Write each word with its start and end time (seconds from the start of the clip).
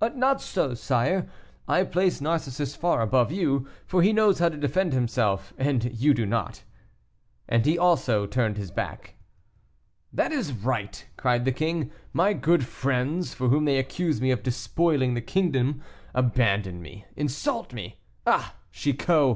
"Not 0.00 0.40
so, 0.40 0.72
sire; 0.72 1.28
I 1.68 1.84
place 1.84 2.22
Narcissus 2.22 2.74
far 2.74 3.02
above 3.02 3.30
you, 3.30 3.68
for 3.84 4.00
he 4.00 4.10
knows 4.10 4.38
how 4.38 4.48
to 4.48 4.56
defend 4.56 4.94
himself, 4.94 5.52
and 5.58 5.84
you 6.00 6.14
do 6.14 6.24
not." 6.24 6.62
And 7.46 7.66
he 7.66 7.76
also 7.78 8.26
turned 8.26 8.56
his 8.56 8.70
back. 8.70 9.16
"That 10.14 10.32
is 10.32 10.54
right," 10.54 11.06
cried 11.18 11.44
the 11.44 11.52
king, 11.52 11.90
"my 12.14 12.32
good 12.32 12.64
friends, 12.64 13.34
for 13.34 13.50
whom 13.50 13.66
they 13.66 13.78
accuse 13.78 14.18
me 14.18 14.30
of 14.30 14.42
despoiling 14.42 15.12
the 15.12 15.20
kingdom, 15.20 15.82
abandon 16.14 16.80
me, 16.80 17.04
insult 17.14 17.74
me! 17.74 18.00
Ah, 18.26 18.54
Chicot! 18.72 19.34